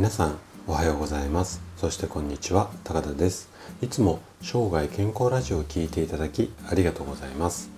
[0.00, 1.60] 皆さんおはようございます。
[1.76, 3.50] そしてこんにちは高田です。
[3.82, 7.68] いつも生涯健康ラジオを聴いていただきありがとうございます。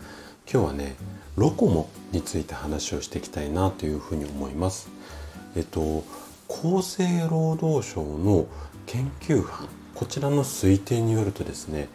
[0.49, 0.95] 今日はね
[1.35, 4.89] ロコモについて話をしていきたいなというふうに思います。
[5.57, 6.05] えっと
[6.49, 8.47] 厚生労働省の
[8.87, 9.67] 研究班
[9.97, 11.89] こちらの推定によるとですね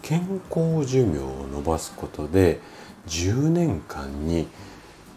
[0.00, 2.58] 健康寿命を伸ばすことで
[3.06, 4.48] 10年間に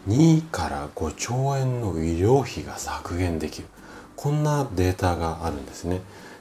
[0.08, 3.68] 2から5兆円の医療費が削減できる。
[4.18, 6.00] こんなデータがあるんですね。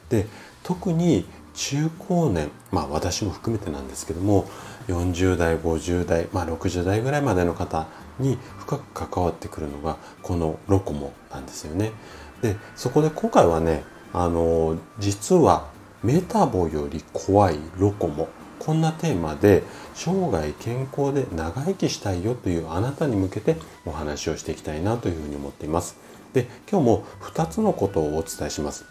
[0.10, 0.26] で
[0.64, 4.50] 特に中高年まあ私も含めてなんですけども
[4.88, 7.88] 40代50代、まあ、60代ぐらいまでの方
[8.20, 11.92] に深く関わってくるのがこのロコモなんですよね。
[12.42, 15.68] でそこで今回はねあの実は
[16.02, 19.62] メタボより怖いロコモこんなテーマで
[19.94, 23.56] 生涯健康で長生きしたいよというあなたに向けて
[23.86, 26.08] お話をしていきたいなというふうに思っています。
[26.34, 28.86] で今日も2つのことをお伝えします。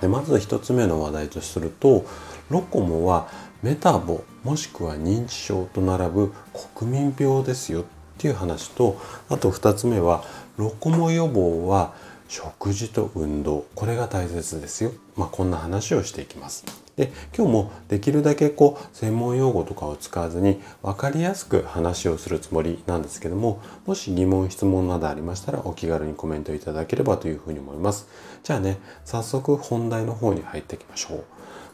[0.00, 2.04] でまず1つ目の話題とすると
[2.50, 3.28] ロコモは
[3.62, 6.32] メタボもしくは認知症と並ぶ
[6.74, 7.84] 国民病ですよっ
[8.18, 10.22] ていう話とあと2つ目は
[10.56, 11.94] ロコモ予防は
[12.28, 16.85] 食事と運動これが大切ですよ、まあ、こんな話をしていきます。
[16.96, 28.08] で今日もできるだけこう専門用語とかを使わずに分かりやすく話をするつもりなんですけどももし疑問質問などありましたらお気軽にコメントいただければというふうに思います。
[28.42, 31.24] じゃあね早速本題の方に入っていきましょう。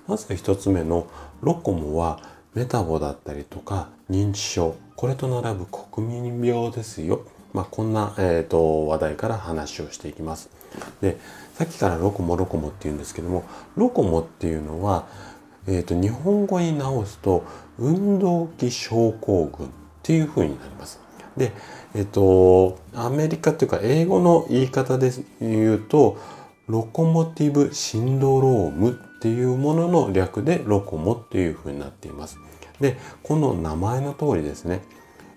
[0.08, 1.06] まず1つ目の
[1.40, 2.20] ロコモは
[2.54, 4.74] メタボだったりとか認知症。
[4.96, 7.24] これと並ぶ国民病ですよ。
[7.52, 10.50] まあ、こんな、えーと、話題から話をしていきます。
[11.00, 11.18] で
[11.54, 13.44] さっきからロコモロコモって言うんですけども
[13.76, 15.06] ロコモっていうのは、
[15.66, 17.44] えーと、日本語に直すと
[17.78, 19.70] 運動器症候群っ
[20.02, 21.00] ていう風になります。
[21.36, 21.52] で、
[21.94, 26.18] えっ、ー、とアメリカっていうか英語の言い方で言うと
[26.68, 32.38] ロコモティブシンドロームっていうものの略でロコモっていう風になっています。
[32.80, 34.82] でこの名前の通りですね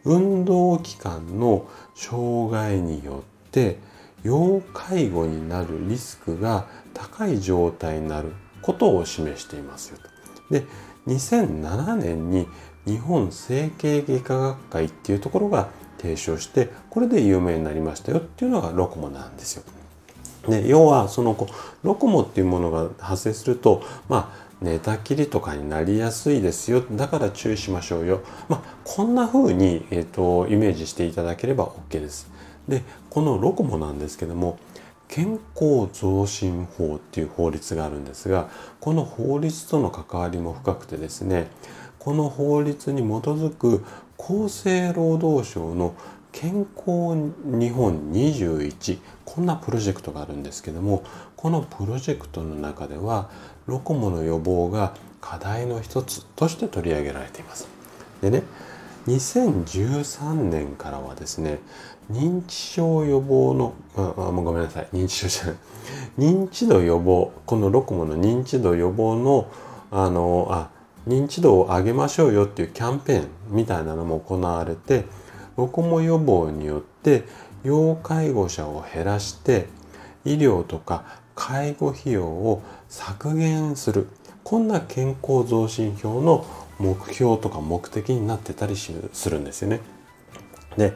[0.05, 3.79] 運動器官の障害によって
[4.23, 10.53] 要介護になるリスクが高い状態になることを示していますよと。
[10.53, 10.65] で
[11.07, 12.47] 2007年に
[12.85, 19.63] 日本整形外科学会っていうところが提唱してこれで有名になりましたよっていうのがロコモなんですよ。
[20.47, 21.35] で要はその
[21.81, 26.81] ロコモっていうものが発生するとまあ寝たきりとかになりやすいですよ。
[26.91, 32.29] だから注意しましょうよ、まあ、こんな風に、えーと、イメージしていただければ OK です。
[32.67, 34.57] でこのロコモなんですけども
[35.07, 38.49] 健康増進法っていう法律があるんですが
[38.79, 41.47] この法律との関わりも深くてですね
[41.99, 43.85] この法律に基づく
[44.17, 45.93] 厚生労働省の
[46.31, 47.15] 健康
[47.45, 51.03] 日本21こんなプロジェクトがあるんですけども
[51.37, 53.29] このプロジェクトの中では
[53.67, 57.67] ロコモの予防が課題の一つとして取り上げられています。
[58.21, 58.43] でね
[59.07, 61.59] 2013年からはですね
[62.11, 65.55] 認知症予防のああごめんなさい認知症じゃない
[66.17, 69.49] 認知度予防このロコモの認知度予防の
[69.91, 70.69] あのあ
[71.07, 75.05] 認知度を上げましょうよっていうキャンペーンみたいなのも行われて
[75.55, 77.23] ロコモ予防によって
[77.63, 79.67] 要介護者を減らして
[80.25, 84.07] 医療とか介護費用を削減する
[84.43, 86.45] こんな健康増進表の
[86.79, 89.81] 目標とか目的になってたりするんですよね。
[90.77, 90.93] で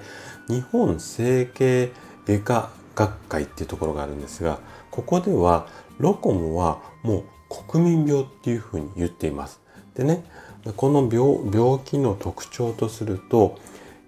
[0.47, 1.91] 日本整形
[2.25, 4.59] 外科学会っていうところがあるんですが
[4.91, 5.67] ここでは
[5.99, 7.23] ロコモはもう
[7.67, 9.61] 国民病っていうふうに言っています。
[9.95, 10.23] でね
[10.75, 13.57] この病病気の特徴とすると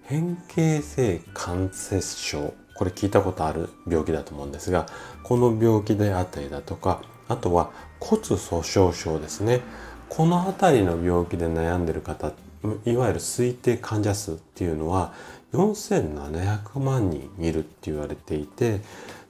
[0.03, 4.88] 変形性関節症これ聞いたことある病気だと思うんですが
[5.22, 7.69] この病気であったりだとかあとは
[8.00, 9.62] 骨粗しょう症ですね。
[10.09, 12.31] この辺りの病気で悩んでる方
[12.86, 15.14] いわゆる推定患者数っていうのは
[15.54, 18.81] 4700万人いるって言われていて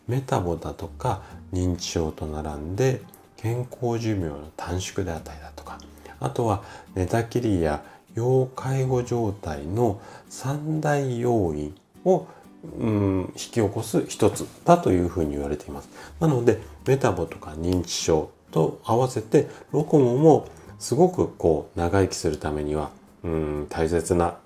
[0.08, 1.22] メタボだとか
[1.52, 3.02] 認知症と並んで
[3.36, 5.78] 健康寿命の短縮であったりだとか
[6.22, 6.64] あとは
[6.96, 7.84] 寝たきりや
[8.16, 10.00] 要介護状態の
[10.30, 11.76] 三大要因
[12.06, 12.28] を
[12.64, 15.90] うん、引き起こす一つだというふうに言われています。
[16.20, 20.48] なのでメタボとか認知症と合わせてロコモも
[20.80, 22.92] すごくこう長生きするためには
[23.24, 24.38] うん大切な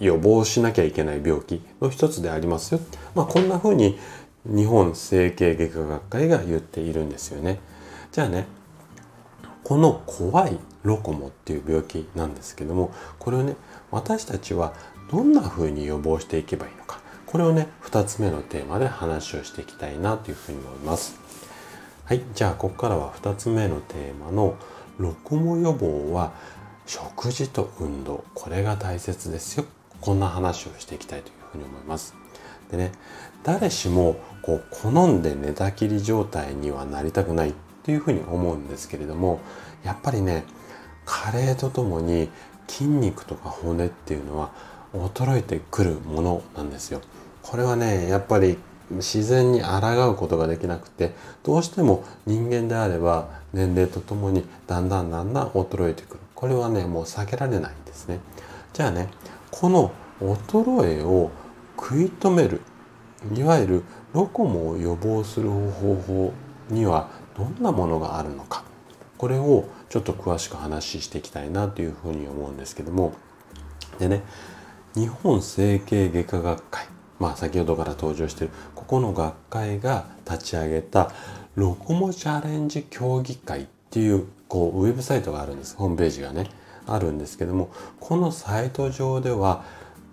[0.00, 2.80] 予防しなきゃいけない病気の一つでありますよ。
[3.14, 3.98] まあ、こんなふうに
[4.44, 7.60] 日本整形外科学会が言っているんですよね。
[8.12, 8.46] じゃあね
[9.62, 13.56] この怖いロコモっていう病気なんですけどもこれをね
[13.90, 14.74] 私たちは
[15.10, 17.00] どんなふうに予防していけばいいのか
[17.34, 21.18] これをね2つ目のテーマで話をしていきたいなというふうに思います。
[22.04, 24.54] はいじゃあここからは2つ目のテーマの
[24.98, 26.32] ロコモ予防は
[26.86, 28.22] 食事と運動。
[28.34, 29.64] これが大切ですよ。
[30.00, 32.14] こんな話をしていきたいというふうに思います。
[32.70, 32.92] でね
[33.42, 37.52] 誰しもこう好んで寝たきり状態にはなりたくないっ
[37.82, 39.40] ていうふうに思うんですけれども
[39.82, 40.44] やっぱりね
[41.04, 42.30] 加齢とともに
[42.68, 44.52] 筋肉とか骨っていうのは
[44.92, 47.00] 衰えてくるものなんですよ。
[47.44, 48.56] これはねやっぱり
[48.90, 51.12] 自然に抗うことができなくて
[51.42, 56.20] どうしても人間であれば年齢とともにだんだんだんだん衰えてくる。
[56.34, 58.18] これはねもう避けられないんですね。
[58.72, 59.08] じゃあね
[59.50, 61.30] この衰えを
[61.76, 62.62] 食い止める
[63.34, 63.82] いわゆる
[64.12, 66.32] ロコモを予防する方法
[66.70, 68.64] にはどんなものがあるのか。
[69.18, 73.12] これをちょっと詳しく話していきたいなというふうに思うんですけども。
[73.98, 74.22] でね
[74.94, 76.93] 日本整形外科学会。
[77.18, 81.12] まあ先ほどから登場しているここの学会が立ち上げた
[81.54, 86.48] ロコモチャレンジ協議会っていうこうウェブサイトがあるんですホームページがね
[86.86, 87.70] あるんですけども
[88.00, 89.64] このサイト上では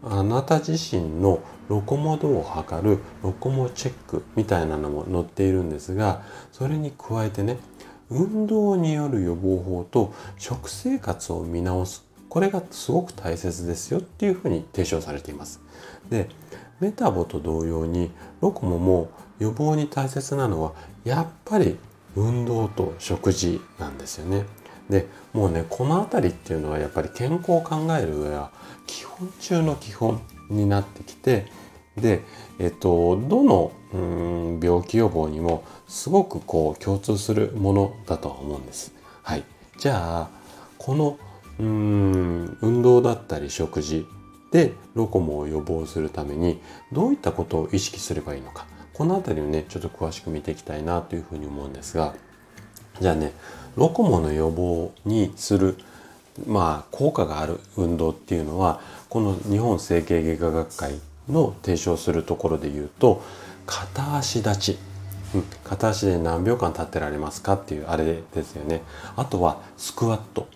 [0.04, 7.58] あなた自身のロコモ度を測るロコモチェックみたいなのも載っているんですがそれに加えてね
[8.10, 15.60] 運動による予防法と食生活を見直すこれがすごく大切ですよっていうふうに提唱されています。
[16.10, 16.30] で
[16.82, 18.12] メタボと同様に
[18.42, 20.74] ロコモも予防に大切なのは
[21.06, 21.78] やっぱり
[22.16, 24.46] 運動と食事なんですよね。
[24.90, 28.52] でもうねこの辺りっていうのはやっぱり健康を考える上は
[28.86, 30.20] 基本中の基本
[30.50, 31.46] になってきて
[31.96, 32.22] で、
[32.60, 38.94] えっと、どのうん病気予防にもすごくこう共通するものだとは思うんです。
[39.24, 39.44] はい、
[39.78, 40.30] じゃあ
[40.78, 41.18] この
[41.60, 44.06] うん運動だったり食事
[44.52, 46.62] でロコモを予防するために
[46.92, 48.66] どういったことを意識すればいいのか。
[48.94, 52.14] この辺りをねちょっと詳しく見ていきたいなというふうに思うんですが
[53.00, 53.34] じゃあね
[53.76, 55.78] ロコモの予防にする
[56.46, 61.00] まあ効果がある運動っていうのはこの日本整形外科学会
[61.30, 63.24] の提唱するところで言うと
[63.66, 64.78] 片足立ち、
[65.34, 68.82] うん、片足で何秒間立ってられますかっていうあれですよね。
[69.16, 70.48] あとはスクワット。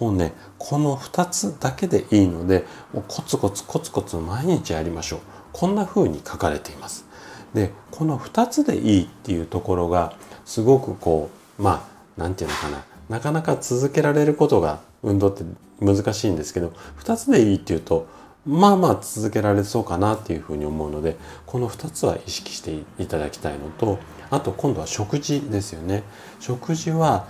[0.00, 5.20] もうねこの2つだけでいいのでもうコツコツコツコツ毎日やりましょう。
[5.52, 7.06] こんな風に書かれています。
[7.54, 10.14] でこの2つでいいっていうところが
[10.44, 11.82] すごくこうまあ
[12.16, 12.84] 何て言うのかな。
[13.08, 15.44] なかなか続けられることが運動って
[15.80, 18.06] 難しいんですけど2つでいいっていうと
[18.46, 21.16] まあまあ続けられそうかなっていうふうに思うので
[21.46, 23.98] この2つは意識していただきたいのと
[24.30, 26.02] あと今度は食事ですよね。
[26.40, 27.26] 食事は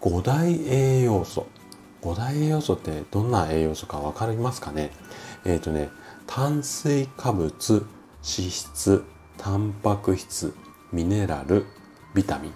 [0.00, 1.46] 5大栄養素。
[2.04, 4.90] 5大栄養素ってどんな栄養素か分かりますかね？
[5.46, 5.88] えっ、ー、とね
[6.26, 7.86] 炭水化物脂
[8.22, 9.04] 質
[9.38, 10.54] タンパク質
[10.92, 11.64] ミネラル
[12.14, 12.52] ビタミン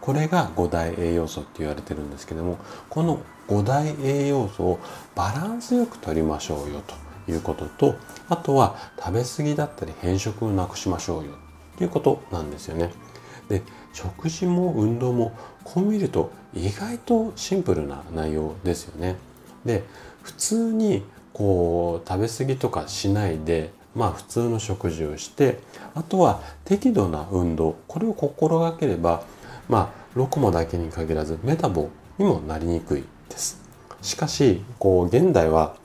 [0.00, 2.58] これが5大栄養素って言われてるんですけども
[2.88, 4.78] この5大栄養素を
[5.14, 6.94] バランスよく取りましょうよと
[7.30, 7.96] いうことと
[8.28, 11.32] あとは食べ過ぎだったり変色をなくしましょうよ
[11.74, 12.92] っていうことなんですよね。
[13.48, 13.62] で
[13.92, 19.16] 食事も運動もこう見ると意外とシンプルな内容ですよね。
[19.64, 19.82] で
[20.22, 21.02] 普通に
[21.32, 25.58] こう食べ過ぎとかしないでまあ普通の食事をして
[25.94, 29.24] あとは適度な運動これを心がければ
[29.68, 33.60] まあロコモだけに限らずメタボにもなりにくいです。
[34.00, 35.76] しかしこう現代は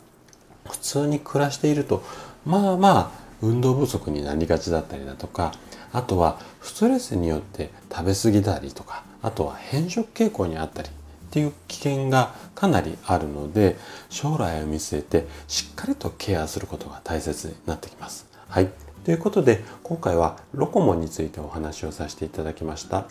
[0.69, 2.03] 普通に暮らしていると
[2.45, 5.53] まあまあ運動不足になりがちだったりだとか
[5.91, 10.91] あとはストレスによって食べ過ぎたりとかあとは変色傾向にあったりっ
[11.31, 13.77] ていう危険がかなりあるので
[14.09, 18.27] 将来を見据えてしっかりとケアすることが大切になってきます。
[18.47, 18.69] はい。
[19.05, 23.07] ということで今回はロコモについてお話をさせていただきました。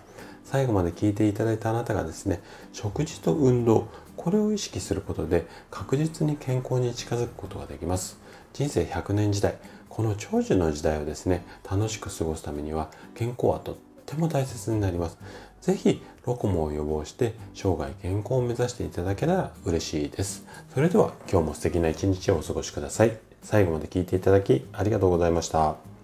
[0.50, 2.40] 最後まで聞いていただいたあなたがですね
[2.72, 3.86] 食事と運動
[4.16, 8.18] これを意識することで確実に健康に近づくことができます
[8.54, 9.58] 人生100年時代
[9.90, 13.76] この長寿の時代をですね楽しく過ごすためには健康はとっ
[14.08, 15.18] ても大切になります。
[15.60, 20.44] 是非ロコモを予防して生涯健康を目指していただけたら嬉しいです。
[20.72, 23.16] それでは今日も素敵な一日をお過ごしください。
[23.42, 25.97] 最後まで聞いていただきありがとうございました。